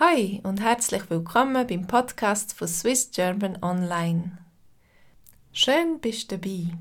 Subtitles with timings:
[0.00, 4.38] Hi und herzlich willkommen beim Podcast von Swiss German Online.
[5.52, 6.76] Schön bist du dabei.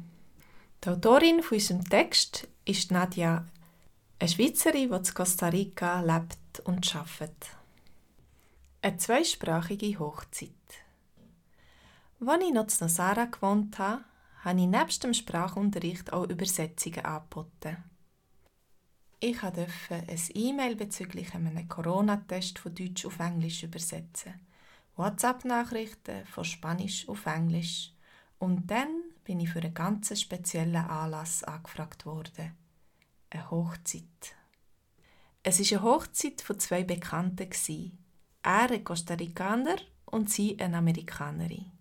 [0.83, 3.45] Die Autorin von unserem Text ist Nadja,
[4.17, 7.51] eine Schweizerin, die in Costa Rica lebt und arbeitet.
[8.81, 10.49] Eine zweisprachige Hochzeit.
[12.19, 14.03] Als ich noch in Nosara gewohnt habe,
[14.43, 17.77] habe ich nebst dem Sprachunterricht auch Übersetzungen angeboten.
[19.25, 24.33] Ich durfte ein E-Mail bezüglich einem Corona-Test von Deutsch auf Englisch übersetzen,
[24.97, 27.93] WhatsApp-Nachrichten von Spanisch auf Englisch
[28.37, 28.89] und dann
[29.23, 32.51] bin ich für einen ganz speziellen Anlass angefragt worden.
[33.29, 34.35] Eine Hochzeit.
[35.41, 37.47] Es war eine Hochzeit von zwei Bekannten.
[38.41, 41.71] Er ein Costa Ricaner und sie eine Amerikanerin.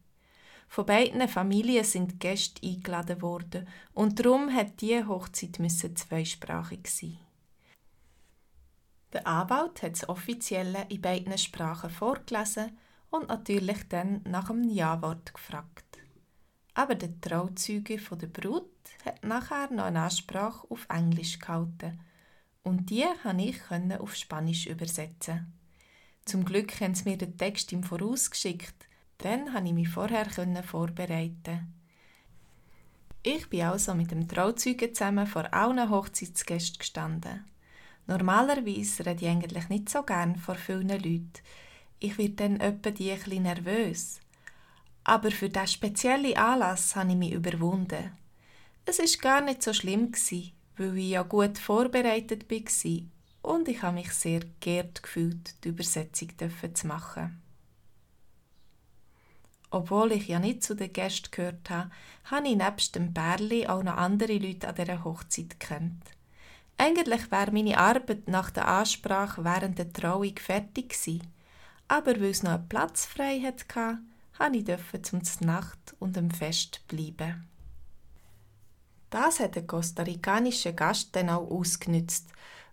[0.68, 5.58] Von beiden Familien sind Gäste eingeladen worden und darum hat diese Hochzeit
[5.98, 7.18] zweisprachig sein.
[9.12, 12.78] Der Anwalt hat das Offizielle in beiden Sprachen vorgelesen
[13.10, 15.98] und natürlich dann nach dem Ja-Wort gefragt.
[16.74, 18.70] Aber der Trauzeuge von der Brut
[19.04, 22.00] hat nachher noch eine Ansprache auf Englisch gehalten
[22.62, 25.52] und die konnte ich auf Spanisch übersetzen.
[26.24, 28.86] Zum Glück haben sie mir den Text im Voraus geschickt,
[29.18, 30.26] dann konnte ich mich vorher
[30.62, 31.74] vorbereiten.
[33.22, 37.44] Ich bin also mit dem Trauzeugen zusammen vor allen Hochzeitsgästen gestanden.
[38.06, 41.32] Normalerweise rede ich eigentlich nicht so gern vor vielen Leuten.
[41.98, 44.20] Ich werde dann etwa die ein nervös.
[45.04, 48.12] Aber für diesen speziellen Anlass habe ich mich überwunden.
[48.84, 50.12] Es war gar nicht so schlimm,
[50.76, 53.02] weil ich ja gut vorbereitet war
[53.42, 56.30] und ich habe mich sehr geehrt gefühlt, die Übersetzung
[56.74, 57.40] zu machen.
[59.70, 61.90] Obwohl ich ja nicht zu den Gästen gehört habe,
[62.24, 66.02] habe ich nebst dem Bärli auch noch andere Leute an dieser Hochzeit kennt.
[66.84, 71.22] Eigentlich wäre meine Arbeit nach der Ansprache während der Trauung fertig gewesen,
[71.86, 74.00] aber weil es noch einen Platz frei hatte,
[74.36, 77.46] durfte ich zum Nacht und dem Fest bleiben.
[79.10, 82.26] Das hat der kostarikanische Gast dann auch ausgenützt.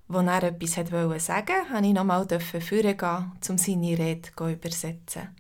[0.08, 5.36] Als er etwas wollte sagen, durfte ich nochmal vorgehen, um seine Rede zu übersetzen.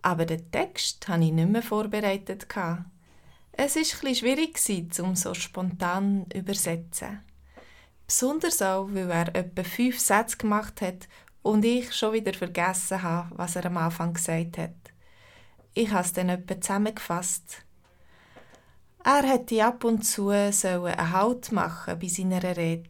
[0.00, 2.46] Aber den Text hatte ich nicht mehr vorbereitet.
[2.48, 2.84] Es war
[3.52, 7.29] etwas schwierig, um so spontan zu übersetzen.
[8.10, 11.06] Besonders auch, weil er etwa fünf Sätze gemacht hat
[11.42, 14.74] und ich schon wieder vergessen habe, was er am Anfang gesagt hat.
[15.74, 17.64] Ich habe es dann etwa zusammengefasst.
[19.04, 22.88] Er hätte ab und zu einen Halt machen bei seiner Rede.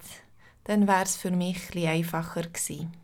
[0.64, 2.96] Dann wäre es für mich etwas einfacher gewesen.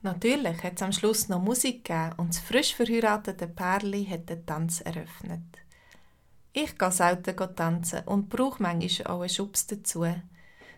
[0.00, 4.46] Natürlich hat es am Schluss noch Musik gegeben und das frisch verheiratete Pärli hat den
[4.46, 5.65] Tanz eröffnet.
[6.58, 10.06] Ich gehe selten tanzen und brauche manchmal auch einen Schubs dazu.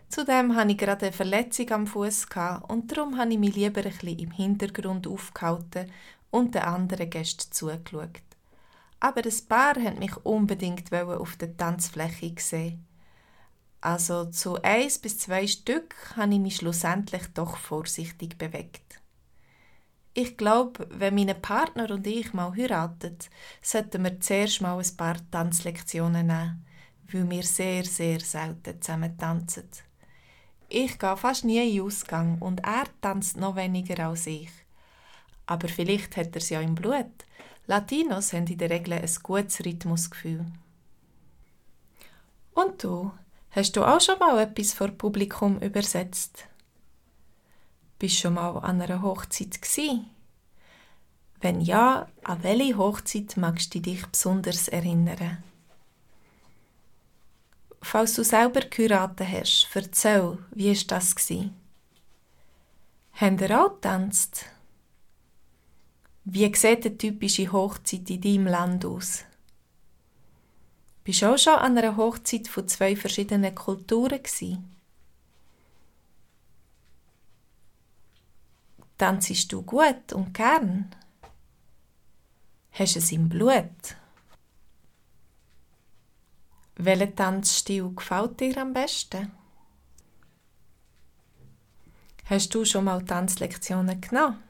[0.09, 2.25] Zudem hatte ich gerade eine Verletzung am Fuß
[2.67, 5.89] und darum habe ich mich lieber ein bisschen im Hintergrund aufgehalten
[6.31, 8.19] und den anderen Gästen zugeschaut.
[8.99, 12.85] Aber das Paar hat mich unbedingt auf der Tanzfläche gesehen.
[13.79, 18.99] Also zu eins bis zwei Stück habe ich mich schlussendlich doch vorsichtig bewegt.
[20.13, 23.17] Ich glaube, wenn mein Partner und ich mal heiraten,
[23.61, 26.65] sollten wir zuerst mal ein paar Tanzlektionen nehmen,
[27.11, 29.69] weil wir sehr, sehr selten zusammen tanzen.
[30.67, 34.51] Ich gehe fast nie in den Ausgang und er tanzt noch weniger als ich.
[35.45, 37.05] Aber vielleicht hat er es ja im Blut.
[37.65, 40.45] Latinos haben in der Regel ein gutes Rhythmusgefühl.
[42.53, 43.11] Und du?
[43.51, 46.48] Hast du auch schon mal etwas vor Publikum übersetzt?
[47.99, 49.99] Bist du schon mal an einer Hochzeit gsi?
[51.41, 55.43] Wenn ja, an welche Hochzeit magst du dich besonders erinnern?
[57.81, 61.15] Falls du selber geheiratet hast, erzähl, wie war das?
[63.13, 64.45] Habt ihr auch getanzt?
[66.23, 69.25] Wie sieht eine typische Hochzeit in deinem Land aus?
[71.03, 74.78] Bist du auch schon an einer Hochzeit von zwei verschiedenen Kulturen gewesen?
[78.99, 80.93] Tanzest du gut und gern?
[82.71, 83.95] Hast es im Blut?
[86.75, 89.31] Welcher Tanzstil gefällt dir am besten?
[92.25, 94.43] Hast du schon mal Tanzlektionen genommen?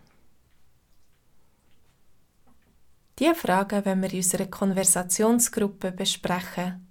[3.19, 6.87] Diese Fragen wenn wir in unserer Konversationsgruppe besprechen.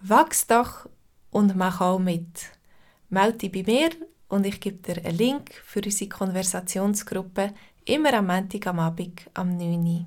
[0.00, 0.88] Wachs doch
[1.30, 2.50] und mach auch mit.
[3.10, 3.90] Melde dich bei mir
[4.30, 7.52] und ich gebe dir einen Link für unsere Konversationsgruppe
[7.84, 10.06] immer am Montag am Abend am 9 Uhr.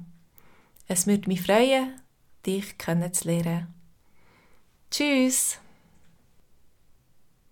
[0.87, 2.01] Es würde mich freuen,
[2.45, 3.67] dich kennenzulernen.
[4.89, 5.59] Tschüss!